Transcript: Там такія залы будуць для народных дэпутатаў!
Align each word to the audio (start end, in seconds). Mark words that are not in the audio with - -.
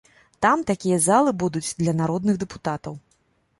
Там 0.45 0.63
такія 0.69 0.97
залы 1.09 1.35
будуць 1.45 1.75
для 1.83 1.93
народных 2.01 2.35
дэпутатаў! 2.45 2.93